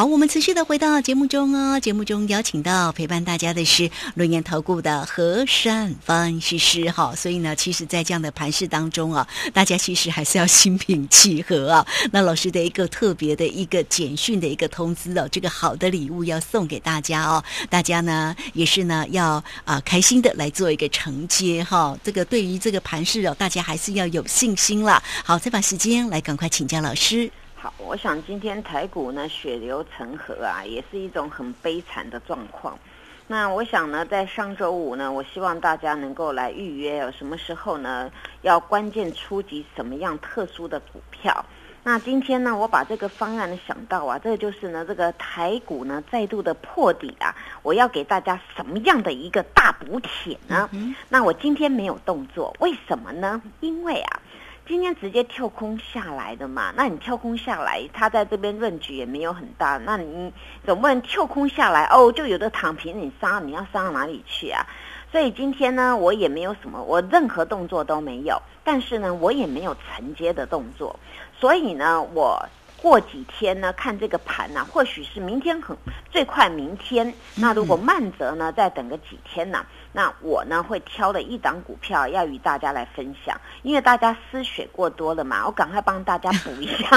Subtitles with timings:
[0.00, 1.78] 好，我们持续的回到节目中哦。
[1.78, 7.14] 节目中邀请到陪伴大家的是轮研投顾的何山分析师哈。
[7.14, 11.86] 所以呢，其实，在这样的盘势当中啊，大家其实还是要心平气和啊。
[12.10, 17.44] 那老师的一个特别的一个简讯的一个通知哦，这个好的礼物要送给大家哦。
[17.68, 21.94] 大家呢也是呢要啊开心的来做一个承接哈。
[22.02, 25.02] 这个对于这个盘势哦，大家还是要有信心啦。
[25.22, 27.30] 好，再把时间来赶快请教老师。
[27.62, 32.78] 好，我想今天台股呢血流成河啊，也是一种很悲惨的状况。
[33.26, 38.10] 那我想呢，在上周五呢，我希望大家能够来预约，有什么时候呢？
[38.40, 41.44] 要关键出击什么样特殊的股票？
[41.82, 50.70] 那今天呢，我把这个方案呢想到啊，这个就是呢，这个台股呢再度的破底啊，我要给大家什么样的一个大补帖呢？
[51.10, 53.42] 那我今天没有动作，为什么呢？
[53.60, 54.22] 因为啊。
[54.70, 60.32] 今天直接跳空下来的嘛，那你跳空下来，他在这边论局也没有很大，那你
[60.64, 64.64] 总不能跳空下来哦，就有的躺平，你杀你要杀到哪里去啊？
[65.10, 71.00] 所以今天呢，我也没有什么，我任何动作都没有，但是呢，我也没有承接的动作，
[71.36, 72.48] 所以呢，我
[72.80, 75.76] 过几天呢，看这个盘呢，或许是明天很
[76.10, 79.64] 最快明天，那如果慢则呢，再等个几天呢？
[79.92, 86.88] 那我呢会挑了一档股票要与大家来分享，因为大家失血过多了嘛，我赶快帮大家补一下。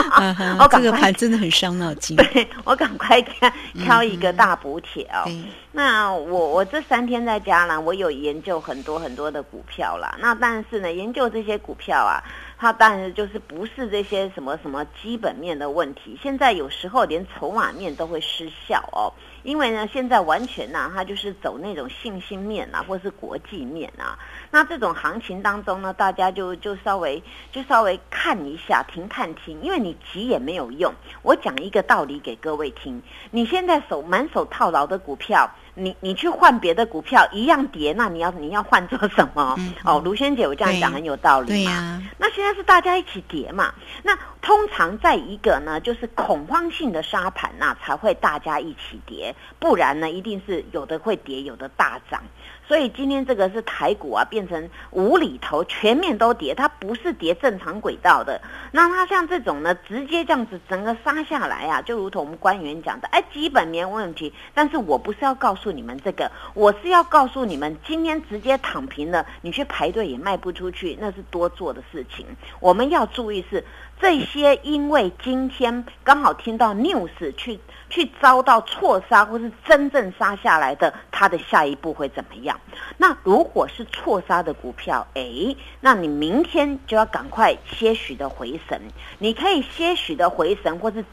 [0.58, 2.16] 我这个盘真的很伤脑筋。
[2.16, 5.28] 对，我赶快挑挑一个大补帖哦。
[5.72, 10.16] 那我我这三天在家呢，我有研究很多很多的股票啦。
[10.18, 12.24] 那但是呢，研究这些股票啊，
[12.60, 19.08] 它当然就是不是这些什么什么基本面的问题，现在有时候连筹码面都会失效哦。
[19.42, 24.18] 因为呢，现在完全呢，它就是走那种信心面啊，或是国际面啊。
[24.50, 30.92] 那这种行情当中呢，大家就就稍微就稍微看一下，停看停，因为你急也没有用。
[31.22, 35.50] 我讲一个道理给各位听：你现在手满手套牢的股票。
[35.74, 39.56] 你你去换别的股票一样跌，那你要你要换做什么？
[39.84, 42.02] 哦，卢萱姐，我这样讲很有道理对呀。
[42.18, 43.72] 那现在是大家一起跌嘛？
[44.02, 52.22] 那通常在一个呢，就是恐慌性的沙盘呐，才会大家一起跌，不然呢，一定是有的会跌，有的大涨。
[52.66, 58.40] 所以今天这个是台股啊，变成无厘头，全面都跌，它不是跌正常轨道的。
[58.70, 64.32] 那它像这种呢，直接这样子整个杀下来啊，就如同我们官员讲的，哎，基本没问题。
[64.54, 72.24] 但是我不是要告诉你们这个，我是要告诉你们，今天直接躺平了，你去排队也卖不出去，那是多做的事情。
[72.60, 73.64] 我们要注意是。
[74.00, 82.58] 这些因为今天刚好听到 news 去去遭到错杀或是真正杀下来的，它的下一步会怎么样？
[82.96, 88.80] 那如果是错杀的股票，哎，那你明天就要赶快些许的回神，
[89.18, 91.04] 你可以些许的回神，或是。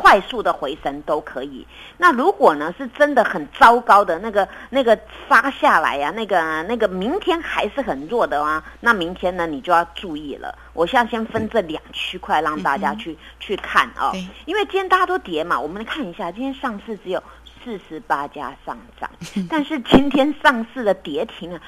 [0.00, 1.66] 快速的回升都可以。
[1.96, 4.98] 那如果呢是真的很糟糕的那个那个
[5.28, 10.56] 杀下来呀，那个那个明天还是很弱的啊，那明天呢你就要注意了。
[10.72, 14.12] 我现在先分这两区块让大家去去看啊，
[14.46, 17.22] 因为今天大家都跌嘛，我们看一下，今天上市只有
[17.64, 19.10] 四十八家上涨，
[19.50, 21.60] 但是今天上市的跌停啊。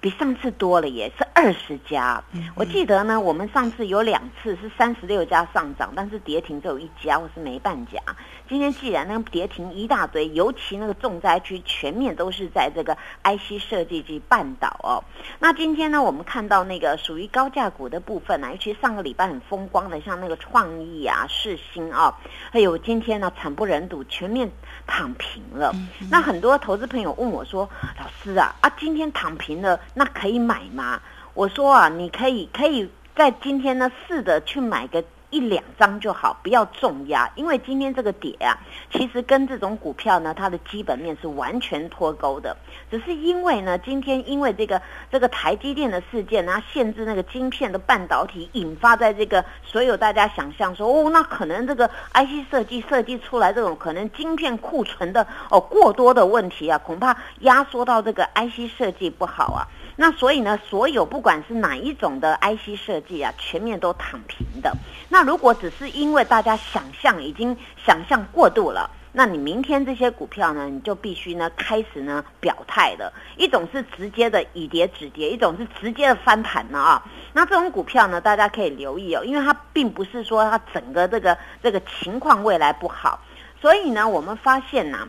[0.00, 2.22] 比上次多了，也是二十家。
[2.54, 8.00] 我记得呢，我们上次有两次是三十六家上涨，但是跌停只有一家或是没半家。
[8.48, 15.02] 今天既然那个跌停一大堆，尤其那个重灾区全面都是在这个 IC 设计及半导哦。
[15.40, 22.16] 那今天呢，我们看到那个属于高价股的部分呢，尤其上个礼拜很风光的，像那个创意啊、世新啊，
[22.52, 24.48] 还有今天呢惨不忍睹，全面
[24.86, 25.74] 躺平了。
[26.08, 27.68] 那很多投资朋友问我说
[27.98, 31.00] ：“老师啊，啊今天躺平了，那可以买吗？”
[31.34, 35.02] 我说啊，你可以可以在今天呢试着去买个。
[35.28, 38.56] 一两张就好，不要重压，因为今天这个跌啊，
[38.92, 42.56] 其实跟这种股票呢，它的基本面是完全脱钩的。
[42.88, 44.80] 只是因为呢，今天因为这个
[45.10, 59.66] 这个台积电的事件，然后限制那个晶片的半导体，引发在这个所有大家想象说，哦，那可能这个 IC 设计设计出来这种可能晶片库存的哦过多的问题啊，恐怕压缩到这个 IC 设计不好啊。
[59.98, 64.76] 那所以呢，所有不管是哪一种的 IC 设计啊，全面都躺平的。
[65.08, 73.10] 那如果只是因为大家想象已经想象过度了，那你明天这些股票呢，你就必须呢开始呢表态了。
[73.38, 77.02] 一种是直接的以跌止跌，一种是直接的翻盘了啊。
[77.32, 83.18] 那这种股票呢，大家可以留意哦，因为它并不是说它整个这个这个情况未来不好，
[83.62, 85.08] 所以呢，我们发现呢。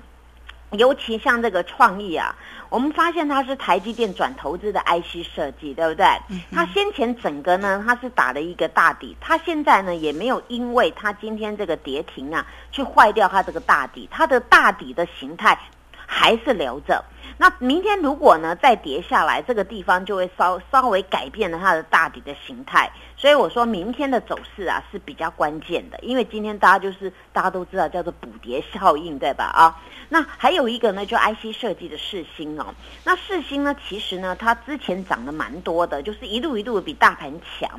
[0.72, 2.36] 尤其像这个创意啊，
[2.70, 6.06] 我们发现它是台积电转投资的 IC 设计，对不对？
[6.52, 15.58] 它先前整个呢，它是打了一个大底，它现在呢也没有因为它今天这个跌停啊，去坏掉它这个大底，它的大底的形态
[16.06, 17.04] 还是留着。
[17.40, 22.92] 那明天如果呢再跌下来，这个地方就会稍稍微改变了它的大底的形态。
[23.16, 29.46] 所以我说明天的走势啊是比较关键的，因为今天大家就是大家都知道叫做补跌效应，对吧？
[29.46, 29.80] 啊，
[30.10, 32.74] 那还有一个呢，就 IC 设计的世星哦。
[33.04, 37.70] 那世星呢，其实呢它之前涨得蛮多的，就是一路一路比大盘强。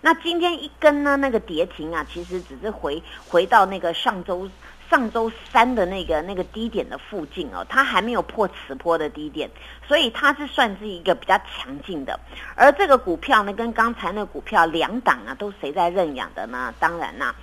[0.00, 4.48] 那今天一根呢那个跌停啊，其实只是回回到那个上周。
[4.90, 9.50] 上周三的那个那个低点的附近哦，它还没有破此波的低点，
[9.86, 12.18] 所以它是算是一个比较强劲的。
[12.54, 16.72] 而这个股票呢，跟刚才那股票两档啊，都谁在认养的呢？
[16.78, 17.34] 当然啦。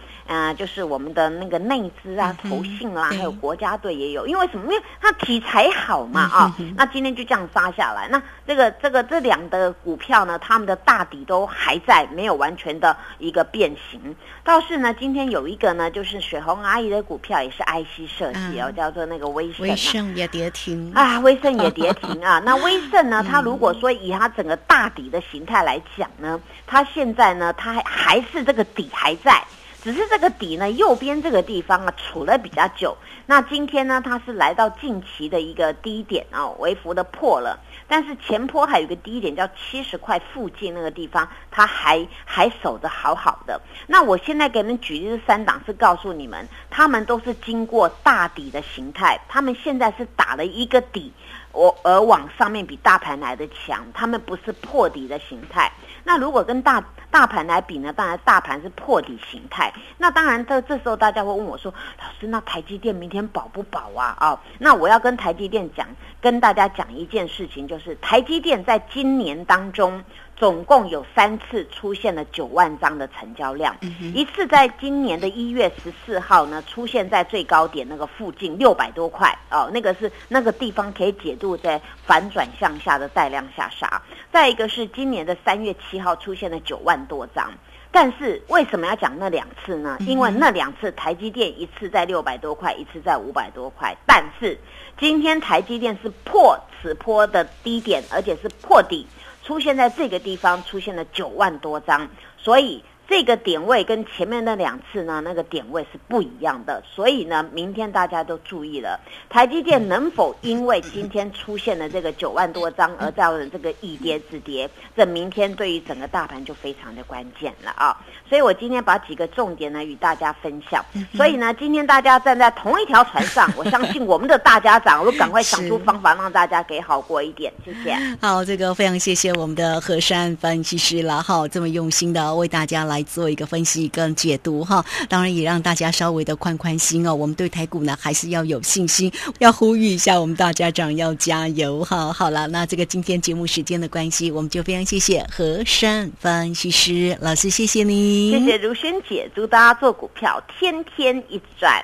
[0.57, 4.63] 就是我们的那个内资啊、投信啦，还有国家队也有，因为什么？
[4.65, 6.55] 因为它题材好嘛啊。
[6.75, 8.07] 那今天就这样杀下来。
[8.09, 14.15] 那这个这个这两的股票呢，他们的大底都还在，没有完全的一个变形。
[14.43, 19.67] 倒是呢，今天有一个呢，就是雪红阿姨的股票也是 IC 设计哦，叫做那个威盛。
[19.67, 22.39] 威盛也跌停啊，威盛也跌停啊。
[22.45, 29.43] 那威盛呢，它如果说以它整个大底的形态来讲呢，它现在呢，它还还是这个底还在。
[29.85, 32.97] 只是这个底呢，右边这个地方啊，处了比较久。
[33.27, 37.59] 那今天呢，它是来到近期的一个低点啊，微幅的破了。
[37.87, 43.61] 但是前坡还有一个低点，叫七十块附近那个地方，它还还守着好好的。
[43.85, 51.13] 那我现在给你们举例这三档，是告诉你们，他们都是经过大底的形态，他们现在是打了一个底，
[51.55, 55.71] 我而往上面比大盘来的强，他们不是破底的形态。
[56.03, 57.91] 那如果跟大大盘来比呢？
[57.93, 59.73] 当然大盘是破底形态。
[59.97, 65.87] 那当然，这这时候大家会问我说：“老师，那台积电明天保不保啊？”啊，那我要跟台积电讲，
[66.21, 70.03] 跟大家讲一件事情，就是台积电在今年当中。
[70.35, 73.73] 总共有三次出现了九万张的成交量，
[74.13, 84.01] 一次在今年的一月十四号呢，出现在最高点那个附近六百多块哦，那个是那个地方可以解读在反转向下的带量下杀。
[84.29, 87.49] 再一个是今年的三月七号出现了九万多张，
[87.89, 89.97] 但是为什么要讲那两次呢？
[90.01, 94.59] 因为那两次台积电一次在六百多块，一次在五百多块，但是
[94.99, 99.07] 今天台积电是破此波的低点，而且是破底。
[99.45, 102.83] 出现在这个地方，出现了九万多张，所以。
[103.07, 108.99] 这个点位跟前面那两次呢，那个点位是不一样的，所以呢，明天大家都注意了，
[109.29, 114.67] 台积电能否因为今天出现了这个九万多张而造成这个一跌止跌，
[114.97, 117.95] 这明天对于整个大盘就非常的关键了啊！
[118.27, 120.83] 所以我今天把几个重点呢与大家分享。
[121.13, 127.53] 所以呢，今天大家站在同一条船上，我相信我们的大家长，我赶快想出方法让大家给好过一点。
[127.63, 127.95] 谢谢。
[128.19, 132.94] 好，这个非常谢谢我们的何山分析师了哈，这么用心的为大家来。
[132.95, 137.13] 来做一个分析跟解读哈，当然也让大家稍微的宽宽心哦。
[137.13, 142.13] 我们对台股呢还是要有信心，要呼吁一下我们大家长要加油哈。
[142.13, 151.83] 好了，那这个今天节目时间的关系，我们就非常谢谢和山分析师老师，谢谢你，谢谢如萱姐，祝大家做股票天天一赚。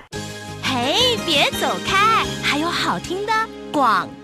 [0.62, 3.32] 嘿，别走开，还有好听的
[3.70, 4.21] 广告。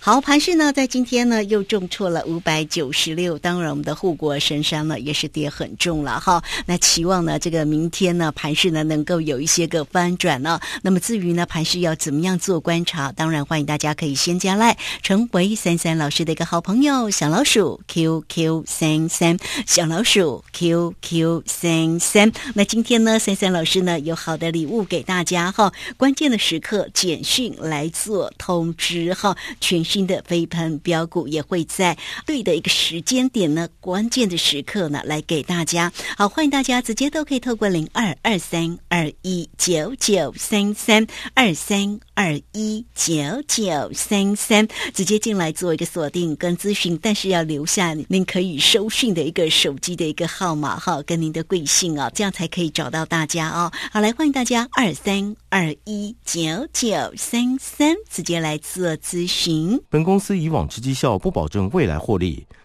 [0.00, 3.36] 好，盘市呢，在今天呢又重挫了五百九十六。
[3.36, 6.42] 当然，我们的护国神山呢也是跌很重了哈。
[6.66, 10.60] 那期望呢，这个明天呢盘市呢能够有一些个翻转呢。
[10.82, 19.36] 那么至于呢盘市要怎么样做观察，当然欢迎大家可以先加来成为三三老师的一个好朋友，小老鼠 QQ 三三，
[19.66, 22.32] 小老鼠 QQ 三三。
[22.54, 25.72] 那今天呢，三三老师呢有好的礼物给大家哈。
[25.96, 29.84] 关键的时刻，简讯来做通知哈，全。
[29.88, 35.90] 新的飞盘标股也会在对的一个时间点呢，关键的时刻呢，来给大家。
[36.16, 43.14] 好，欢迎大家直接都可以透过零二二三二一九九三三二三二一九
[43.46, 53.70] 九三三直接进来做一个锁定跟咨询，但是要留下您可以收讯的一个手机的一个号码哈，跟您的贵姓啊，这样才可以找到大家哦。
[53.92, 56.40] 好，来欢迎大家二三二一九
[56.72, 59.80] 九三三直接来做咨询。
[59.88, 62.44] 本公司以往之绩效不保证未来获利，